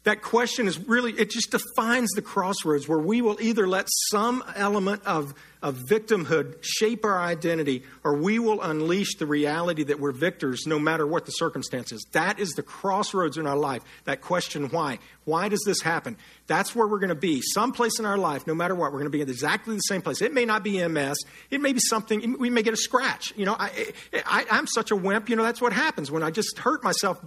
[0.04, 4.42] that question is really, it just defines the crossroads where we will either let some
[4.56, 10.12] element of, of victimhood shape our identity or we will unleash the reality that we're
[10.12, 12.02] victors no matter what the circumstances.
[12.12, 13.82] That is the crossroads in our life.
[14.04, 15.00] That question, why?
[15.26, 16.16] Why does this happen?
[16.46, 17.42] That's where we're going to be.
[17.42, 20.00] Someplace in our life, no matter what, we're going to be in exactly the same
[20.00, 20.22] place.
[20.22, 21.18] It may not be MS.
[21.50, 23.34] It may be something, we may get a scratch.
[23.36, 23.92] You know, I,
[24.24, 25.28] I, I'm such a wimp.
[25.28, 27.22] You know, that's what happens when I just hurt myself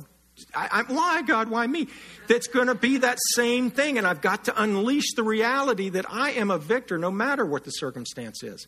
[0.56, 1.88] I, I, why, God, why me?
[2.28, 3.98] That's going to be that same thing.
[3.98, 7.63] And I've got to unleash the reality that I am a victor no matter what
[7.63, 8.67] the circumstance is.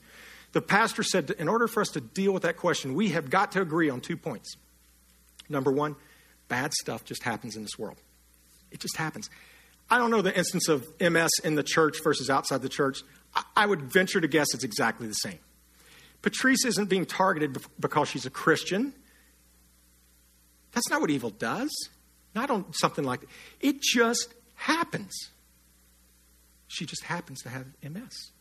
[0.51, 3.51] The pastor said, in order for us to deal with that question, we have got
[3.53, 4.55] to agree on two points.
[5.49, 5.95] Number one,
[6.47, 7.97] bad stuff just happens in this world.
[8.71, 9.29] It just happens.
[9.89, 12.99] I don't know the instance of MS in the church versus outside the church.
[13.35, 15.39] I, I would venture to guess it's exactly the same.
[16.21, 18.93] Patrice isn't being targeted because she's a Christian
[20.75, 21.71] that's not what evil does.
[22.35, 23.29] Not on something like that.
[23.61, 25.13] It just happens.
[26.67, 28.31] She just happens to have MS.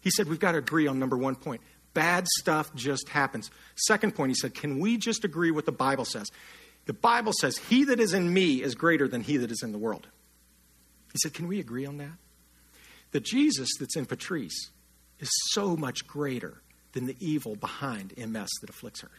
[0.00, 1.60] He said, We've got to agree on number one point.
[1.92, 3.50] Bad stuff just happens.
[3.74, 6.30] Second point, he said, Can we just agree what the Bible says?
[6.86, 9.72] The Bible says, He that is in me is greater than he that is in
[9.72, 10.06] the world.
[11.12, 12.12] He said, Can we agree on that?
[13.10, 14.70] The Jesus that's in Patrice
[15.18, 19.10] is so much greater than the evil behind MS that afflicts her.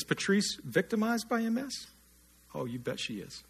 [0.00, 1.88] Is Patrice victimized by MS?
[2.54, 3.44] Oh, you bet she is.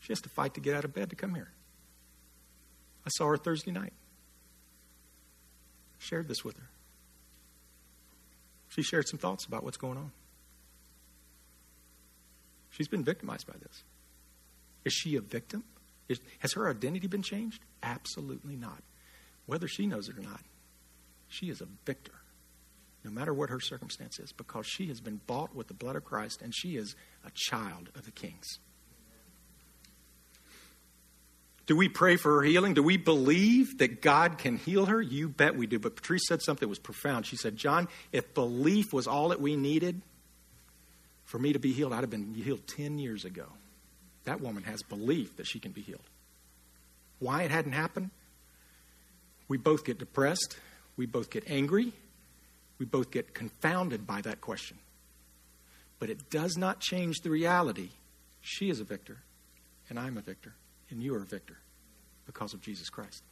[0.00, 1.52] She has to fight to get out of bed to come here.
[3.06, 3.92] I saw her Thursday night.
[5.98, 6.68] Shared this with her.
[8.66, 10.10] She shared some thoughts about what's going on.
[12.70, 13.84] She's been victimized by this.
[14.84, 15.62] Is she a victim?
[16.08, 17.62] Is, has her identity been changed?
[17.80, 18.82] Absolutely not.
[19.46, 20.40] Whether she knows it or not,
[21.28, 22.23] she is a victor
[23.04, 26.04] no matter what her circumstance is, because she has been bought with the blood of
[26.04, 28.58] Christ and she is a child of the kings.
[31.66, 32.74] Do we pray for her healing?
[32.74, 35.00] Do we believe that God can heal her?
[35.00, 35.78] You bet we do.
[35.78, 37.26] But Patrice said something that was profound.
[37.26, 40.02] She said, John, if belief was all that we needed
[41.24, 43.46] for me to be healed, I'd have been healed 10 years ago.
[44.24, 46.04] That woman has belief that she can be healed.
[47.18, 48.10] Why it hadn't happened?
[49.48, 50.58] We both get depressed.
[50.96, 51.92] We both get angry
[52.78, 54.78] we both get confounded by that question.
[55.98, 57.90] But it does not change the reality.
[58.40, 59.18] She is a victor,
[59.88, 60.54] and I'm a victor,
[60.90, 61.58] and you are a victor
[62.26, 63.22] because of Jesus Christ.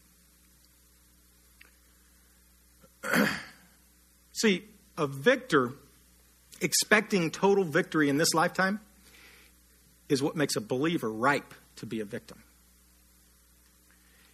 [4.33, 4.65] See,
[4.97, 5.73] a victor
[6.61, 8.81] expecting total victory in this lifetime
[10.09, 12.43] is what makes a believer ripe to be a victim.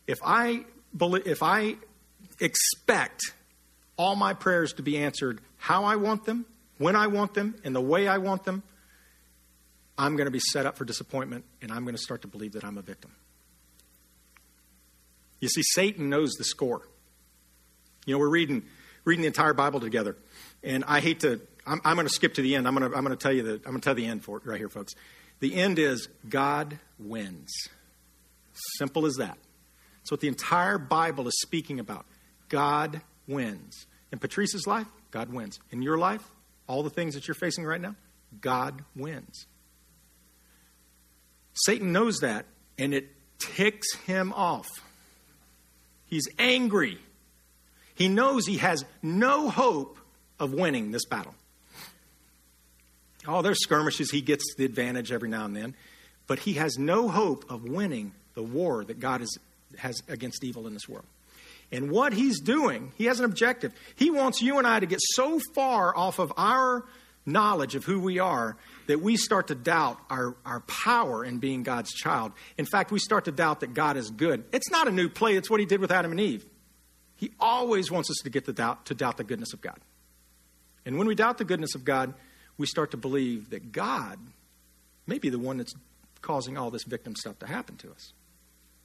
[0.06, 0.64] If I,
[1.00, 1.76] if I
[2.40, 3.20] expect
[3.98, 6.46] all my prayers to be answered how I want them,
[6.78, 8.62] when I want them, and the way I want them,
[9.98, 12.52] I'm going to be set up for disappointment and I'm going to start to believe
[12.52, 13.10] that I'm a victim.
[15.40, 16.82] You see, Satan knows the score.
[18.06, 18.62] You know, we're reading
[19.04, 20.16] reading the entire Bible together,
[20.62, 21.40] and I hate to.
[21.66, 22.66] I'm, I'm going to skip to the end.
[22.66, 24.24] I'm going to I'm going to tell you the I'm going to tell the end
[24.24, 24.94] for right here, folks.
[25.40, 27.52] The end is God wins.
[28.78, 29.38] Simple as that.
[30.00, 32.06] That's what the entire Bible is speaking about.
[32.48, 33.86] God wins.
[34.12, 35.60] In Patrice's life, God wins.
[35.70, 36.22] In your life,
[36.66, 37.94] all the things that you're facing right now,
[38.40, 39.46] God wins.
[41.54, 42.46] Satan knows that,
[42.78, 44.68] and it ticks him off.
[46.06, 46.98] He's angry.
[47.94, 49.98] He knows he has no hope
[50.38, 51.34] of winning this battle.
[53.26, 54.10] Oh, there's skirmishes.
[54.10, 55.74] He gets the advantage every now and then.
[56.26, 59.38] But he has no hope of winning the war that God is,
[59.78, 61.06] has against evil in this world.
[61.70, 63.72] And what he's doing, he has an objective.
[63.94, 66.86] He wants you and I to get so far off of our
[67.26, 71.62] knowledge of who we are that we start to doubt our, our power in being
[71.62, 72.32] God's child.
[72.56, 74.44] In fact, we start to doubt that God is good.
[74.50, 76.46] It's not a new play, it's what he did with Adam and Eve.
[77.16, 79.78] He always wants us to get the doubt to doubt the goodness of God.
[80.86, 82.14] And when we doubt the goodness of God,
[82.56, 84.18] we start to believe that God
[85.06, 85.74] may be the one that's
[86.22, 88.12] causing all this victim stuff to happen to us.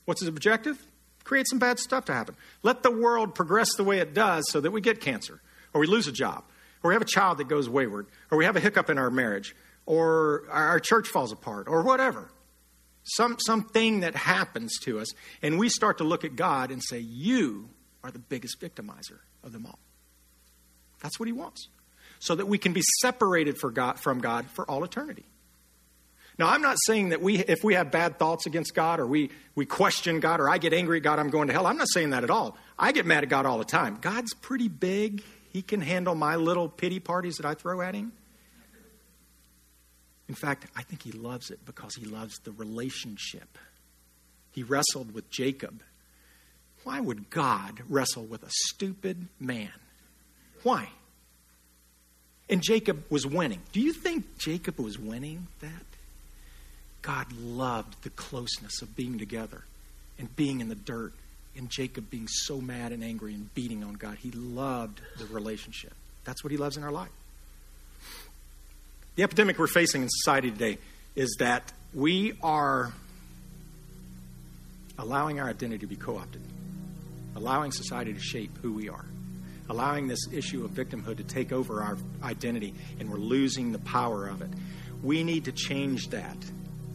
[0.05, 0.85] What's his objective?
[1.23, 2.35] Create some bad stuff to happen.
[2.63, 5.41] Let the world progress the way it does so that we get cancer,
[5.73, 6.43] or we lose a job,
[6.83, 9.09] or we have a child that goes wayward, or we have a hiccup in our
[9.09, 9.55] marriage,
[9.85, 12.29] or our church falls apart, or whatever.
[13.03, 15.09] Some, something that happens to us,
[15.41, 17.69] and we start to look at God and say, You
[18.03, 19.79] are the biggest victimizer of them all.
[21.01, 21.67] That's what He wants.
[22.19, 25.25] So that we can be separated God, from God for all eternity.
[26.39, 29.29] Now, I'm not saying that we, if we have bad thoughts against God or we,
[29.53, 31.67] we question God or I get angry at God, I'm going to hell.
[31.67, 32.57] I'm not saying that at all.
[32.77, 33.99] I get mad at God all the time.
[34.01, 35.23] God's pretty big.
[35.49, 38.13] He can handle my little pity parties that I throw at him.
[40.27, 43.57] In fact, I think he loves it because he loves the relationship.
[44.51, 45.83] He wrestled with Jacob.
[46.83, 49.71] Why would God wrestle with a stupid man?
[50.63, 50.89] Why?
[52.49, 53.61] And Jacob was winning.
[53.71, 55.92] Do you think Jacob was winning that?
[57.03, 59.63] God loved the closeness of being together
[60.17, 61.13] and being in the dirt
[61.55, 64.17] and Jacob being so mad and angry and beating on God.
[64.17, 65.93] He loved the relationship.
[66.23, 67.11] That's what he loves in our life.
[69.15, 70.79] The epidemic we're facing in society today
[71.15, 72.91] is that we are
[74.97, 76.41] allowing our identity to be co opted,
[77.35, 79.05] allowing society to shape who we are,
[79.69, 84.27] allowing this issue of victimhood to take over our identity, and we're losing the power
[84.27, 84.49] of it.
[85.03, 86.37] We need to change that.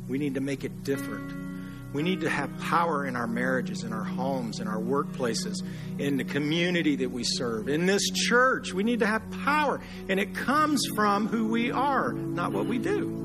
[0.09, 1.49] We need to make it different.
[1.93, 5.63] We need to have power in our marriages, in our homes, in our workplaces,
[5.99, 8.75] in the community that we serve, in this church.
[8.75, 9.81] We need to have power.
[10.09, 13.25] And it comes from who we are, not what we do.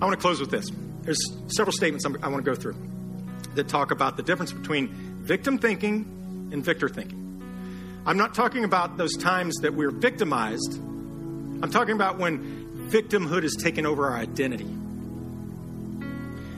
[0.00, 0.68] I want to close with this.
[1.02, 2.76] There's several statements I want to go through
[3.54, 4.88] that talk about the difference between
[5.22, 7.24] victim thinking and victor thinking.
[8.04, 10.80] I'm not talking about those times that we're victimized
[11.62, 14.68] I'm talking about when victimhood has taken over our identity.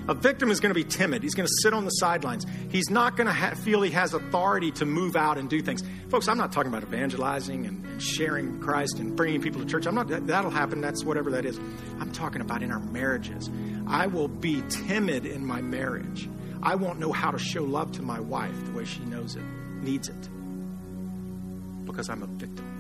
[0.09, 1.23] A victim is going to be timid.
[1.23, 2.45] He's going to sit on the sidelines.
[2.71, 5.85] He's not going to ha- feel he has authority to move out and do things.
[6.09, 9.87] Folks, I'm not talking about evangelizing and, sharing Christ and bringing people to church.
[9.87, 10.09] I'm not.
[10.09, 10.81] That, that'll happen.
[10.81, 11.59] That's whatever that is.
[12.01, 13.51] I'm talking about in our marriages.
[13.87, 16.29] I will be timid in my marriage.
[16.63, 19.45] I won't know how to show love to my wife the way she knows it,
[19.83, 20.29] needs it,
[21.85, 22.80] because I'm a victim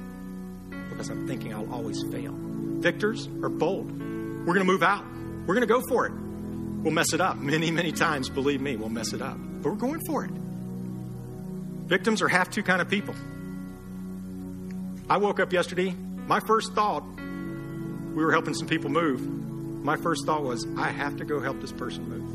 [1.00, 2.34] because I'm thinking I'll always fail.
[2.36, 3.90] Victors are bold.
[3.90, 5.02] We're going to move out.
[5.46, 6.12] We're going to go for it.
[6.12, 8.28] We'll mess it up many, many times.
[8.28, 9.38] Believe me, we'll mess it up.
[9.38, 10.30] But we're going for it.
[11.88, 13.14] Victims are half two kind of people.
[15.08, 15.94] I woke up yesterday.
[16.26, 19.26] My first thought, we were helping some people move.
[19.82, 22.28] My first thought was, I have to go help this person move.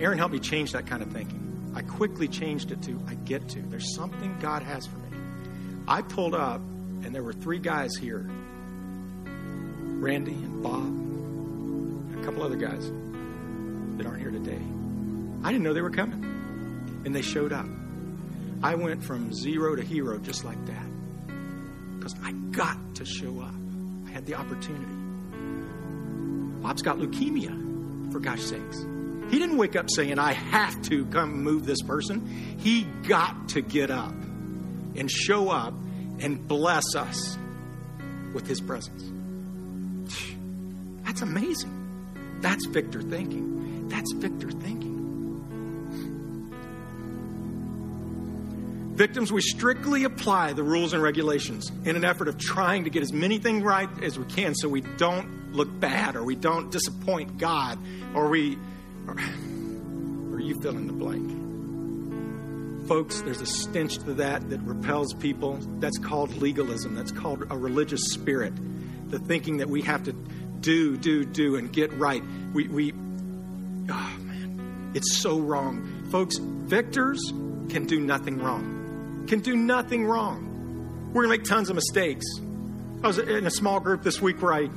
[0.00, 1.72] Aaron helped me change that kind of thinking.
[1.74, 3.62] I quickly changed it to, I get to.
[3.62, 5.03] There's something God has for me.
[5.86, 6.60] I pulled up,
[7.02, 8.26] and there were three guys here
[10.00, 12.90] Randy and Bob, and a couple other guys
[13.96, 14.60] that aren't here today.
[15.42, 16.24] I didn't know they were coming,
[17.04, 17.66] and they showed up.
[18.62, 20.86] I went from zero to hero just like that
[21.98, 23.54] because I got to show up.
[24.06, 24.84] I had the opportunity.
[26.62, 28.78] Bob's got leukemia, for gosh sakes.
[29.30, 32.26] He didn't wake up saying, I have to come move this person.
[32.58, 34.14] He got to get up
[34.96, 35.74] and show up
[36.20, 37.36] and bless us
[38.32, 39.02] with his presence.
[41.04, 42.38] That's amazing.
[42.40, 43.88] That's victor thinking.
[43.88, 44.94] That's victor thinking.
[48.94, 53.02] Victims, we strictly apply the rules and regulations in an effort of trying to get
[53.02, 56.70] as many things right as we can so we don't look bad, or we don't
[56.70, 57.78] disappoint God,
[58.14, 58.56] or we,
[59.08, 59.14] or,
[60.32, 61.43] or you fill in the blank.
[62.86, 65.58] Folks, there's a stench to that that repels people.
[65.78, 66.94] That's called legalism.
[66.94, 68.52] That's called a religious spirit.
[69.10, 72.22] The thinking that we have to do, do, do, and get right.
[72.52, 76.06] We, we oh man, it's so wrong.
[76.10, 77.20] Folks, victors
[77.70, 79.24] can do nothing wrong.
[79.28, 81.10] Can do nothing wrong.
[81.14, 82.26] We're going to make tons of mistakes.
[83.02, 84.68] I was in a small group this week where I,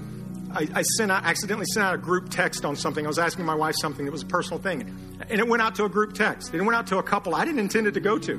[0.54, 3.06] I, I sent out, accidentally sent out a group text on something.
[3.06, 4.82] I was asking my wife something that was a personal thing,
[5.30, 6.54] and it went out to a group text.
[6.54, 8.34] It went out to a couple I didn't intend it to go to.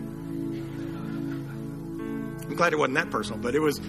[2.49, 3.81] I'm glad it wasn't that personal, but it was.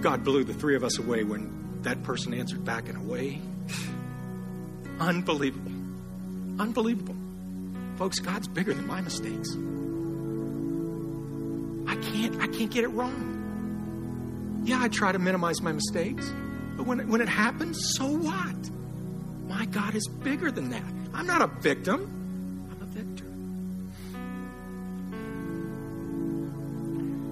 [0.00, 3.40] God blew the three of us away when that person answered back in a way
[5.00, 5.72] unbelievable.
[6.60, 7.16] Unbelievable.
[7.96, 9.50] Folks, God's bigger than my mistakes.
[11.88, 14.62] I can't I can't get it wrong.
[14.64, 16.30] Yeah, I try to minimize my mistakes,
[16.76, 18.70] but when it, when it happens, so what?
[19.48, 20.82] My God is bigger than that.
[21.14, 22.68] I'm not a victim.
[22.70, 23.24] I'm a victor.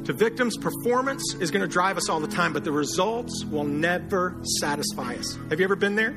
[0.06, 3.64] To victims, performance is going to drive us all the time, but the results will
[3.64, 5.36] never satisfy us.
[5.50, 6.14] Have you ever been there?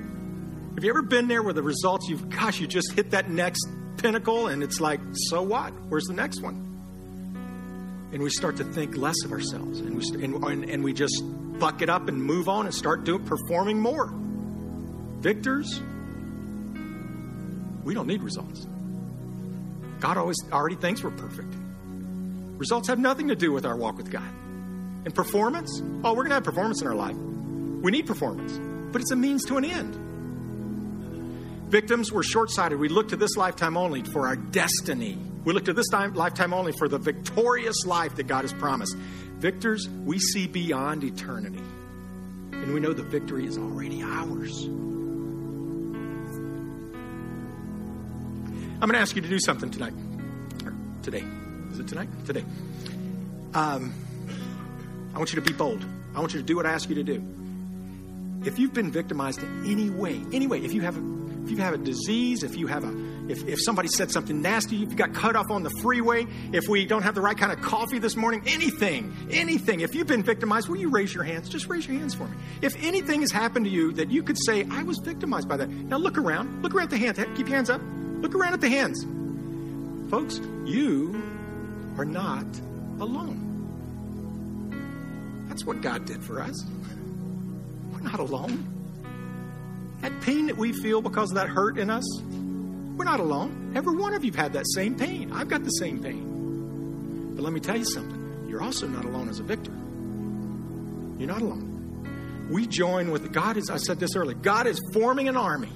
[0.76, 3.68] Have you ever been there where the results you've, gosh, you just hit that next
[3.98, 5.74] pinnacle and it's like, so what?
[5.90, 6.66] Where's the next one?
[8.14, 11.22] And we start to think less of ourselves and we, and, and we just
[11.60, 14.14] buck it up and move on and start doing, performing more.
[15.20, 15.82] Victors,
[17.84, 18.66] we don't need results.
[20.00, 21.54] God always already thinks we're perfect.
[22.58, 24.30] Results have nothing to do with our walk with God.
[25.06, 27.16] And performance, oh, we're going to have performance in our life.
[27.16, 28.60] We need performance,
[28.92, 29.96] but it's a means to an end.
[31.70, 32.80] Victims, we're short sighted.
[32.80, 35.18] We look to this lifetime only for our destiny.
[35.44, 38.96] We look to this time, lifetime only for the victorious life that God has promised.
[39.38, 41.64] Victors, we see beyond eternity.
[42.52, 44.68] And we know the victory is already ours.
[48.82, 49.94] I'm going to ask you to do something tonight.
[50.64, 50.74] Or
[51.04, 51.24] today.
[51.72, 52.08] Is it tonight?
[52.26, 52.46] Today.
[53.54, 53.94] Um,
[55.14, 55.86] I want you to be bold.
[56.16, 57.22] I want you to do what I ask you to do.
[58.46, 61.58] If you've been victimized in any way, any way, if you have a, if you
[61.58, 64.96] have a disease, if you have a, if, if somebody said something nasty, if you
[64.96, 68.00] got cut off on the freeway, if we don't have the right kind of coffee
[68.00, 69.82] this morning, anything, anything.
[69.82, 71.50] If you've been victimized, will you raise your hands?
[71.50, 72.38] Just raise your hands for me.
[72.62, 75.70] If anything has happened to you that you could say, I was victimized by that.
[75.70, 76.64] Now look around.
[76.64, 77.18] Look around the hands.
[77.36, 77.82] Keep your hands up.
[78.22, 79.06] Look around at the hands.
[80.10, 81.22] Folks, you
[81.98, 82.46] are not
[83.00, 83.46] alone.
[85.48, 86.66] That's what God did for us.
[87.92, 88.76] We're not alone.
[90.02, 93.74] That pain that we feel because of that hurt in us, we're not alone.
[93.76, 95.32] Every one of you had that same pain.
[95.32, 97.34] I've got the same pain.
[97.36, 98.48] But let me tell you something.
[98.48, 99.72] You're also not alone as a victor.
[101.20, 102.48] You're not alone.
[102.50, 104.36] We join with God as I said this earlier.
[104.36, 105.70] God is forming an army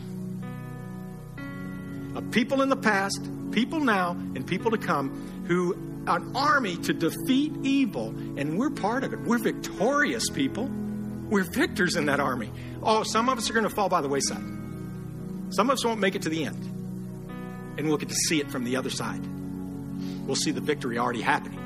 [2.24, 3.22] of people in the past,
[3.52, 5.74] people now, and people to come who
[6.08, 9.22] an army to defeat evil, and we're part of it.
[9.22, 10.70] We're victorious people.
[11.30, 12.52] We're victors in that army.
[12.82, 14.44] Oh, some of us are going to fall by the wayside.
[15.52, 16.62] Some of us won't make it to the end.
[17.78, 19.22] And we'll get to see it from the other side.
[20.26, 21.60] We'll see the victory already happening.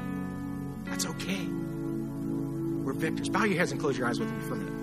[0.85, 1.45] That's okay.
[1.45, 3.29] We're victors.
[3.29, 4.76] Bow your heads and close your eyes with me for a minute.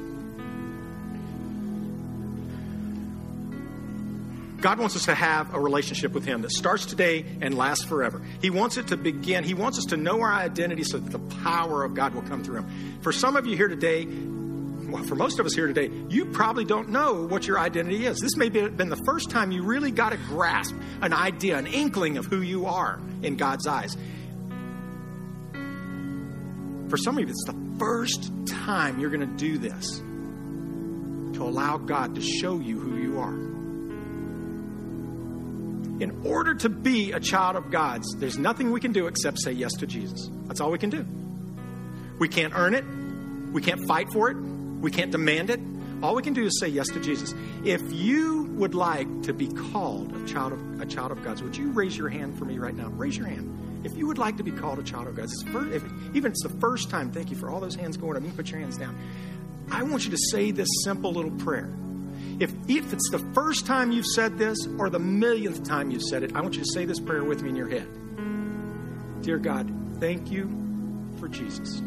[4.64, 8.22] God wants us to have a relationship with Him that starts today and lasts forever.
[8.40, 9.44] He wants it to begin.
[9.44, 12.42] He wants us to know our identity so that the power of God will come
[12.42, 13.00] through Him.
[13.02, 16.64] For some of you here today, well, for most of us here today, you probably
[16.64, 18.18] don't know what your identity is.
[18.20, 21.66] This may have been the first time you really got a grasp, an idea, an
[21.66, 23.98] inkling of who you are in God's eyes.
[26.88, 29.98] For some of you, it's the first time you're going to do this
[31.36, 33.53] to allow God to show you who you are
[36.00, 39.52] in order to be a child of God's, there's nothing we can do except say
[39.52, 40.28] yes to Jesus.
[40.46, 41.06] That's all we can do.
[42.18, 42.84] We can't earn it.
[43.52, 44.36] We can't fight for it.
[44.36, 45.60] We can't demand it.
[46.02, 47.34] All we can do is say yes to Jesus.
[47.64, 51.56] If you would like to be called a child of a child of God's, would
[51.56, 52.88] you raise your hand for me right now?
[52.88, 53.82] Raise your hand.
[53.84, 56.42] If you would like to be called a child of God's, if, even if it's
[56.42, 58.22] the first time, thank you for all those hands going up.
[58.22, 58.98] You put your hands down.
[59.70, 61.70] I want you to say this simple little prayer.
[62.40, 66.22] If, if it's the first time you've said this or the millionth time you've said
[66.22, 67.88] it, I want you to say this prayer with me in your head.
[69.22, 69.70] Dear God,
[70.00, 70.50] thank you
[71.18, 71.80] for Jesus.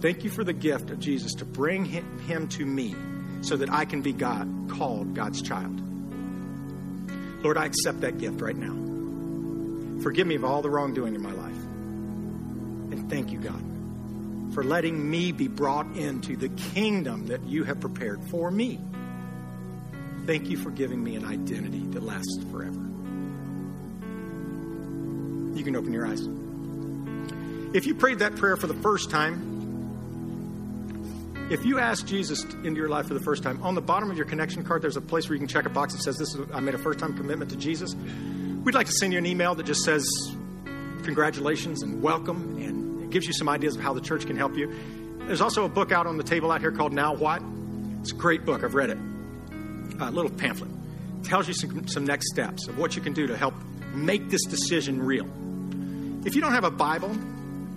[0.00, 2.94] Thank you for the gift of Jesus to bring him, him to me
[3.40, 5.80] so that I can be God, called God's child.
[7.42, 10.02] Lord, I accept that gift right now.
[10.02, 11.52] Forgive me of all the wrongdoing in my life.
[12.92, 13.62] And thank you, God,
[14.52, 18.80] for letting me be brought into the kingdom that you have prepared for me.
[20.26, 22.80] Thank you for giving me an identity that lasts forever.
[25.56, 26.26] You can open your eyes.
[27.74, 29.52] If you prayed that prayer for the first time,
[31.50, 34.16] if you asked Jesus into your life for the first time, on the bottom of
[34.16, 36.34] your connection card, there's a place where you can check a box that says, "This
[36.34, 37.94] is I made a first-time commitment to Jesus."
[38.64, 40.08] We'd like to send you an email that just says,
[41.02, 42.83] "Congratulations and welcome," and
[43.14, 44.74] gives you some ideas of how the church can help you.
[45.20, 47.40] There's also a book out on the table out here called Now What.
[48.00, 48.64] It's a great book.
[48.64, 48.98] I've read it.
[50.00, 50.68] A little pamphlet
[51.22, 53.54] tells you some, some next steps of what you can do to help
[53.94, 55.26] make this decision real.
[56.26, 57.16] If you don't have a Bible,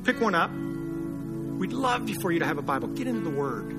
[0.03, 0.49] pick one up.
[0.49, 2.87] We'd love for you to have a Bible.
[2.87, 3.75] Get into the Word.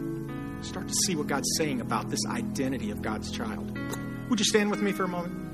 [0.65, 3.77] Start to see what God's saying about this identity of God's child.
[4.31, 5.48] Would you stand with me for a moment?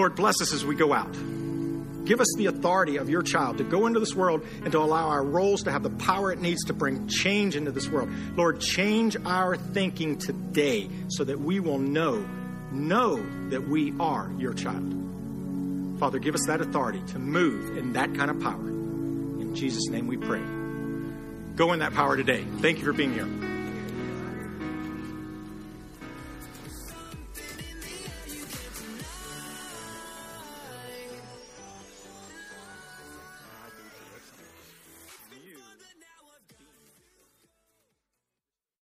[0.00, 1.12] Lord, bless us as we go out.
[2.06, 5.08] Give us the authority of your child to go into this world and to allow
[5.08, 8.08] our roles to have the power it needs to bring change into this world.
[8.34, 12.26] Lord, change our thinking today so that we will know,
[12.72, 13.16] know
[13.50, 15.98] that we are your child.
[15.98, 18.68] Father, give us that authority to move in that kind of power.
[18.68, 20.40] In Jesus' name we pray.
[21.56, 22.46] Go in that power today.
[22.60, 23.49] Thank you for being here.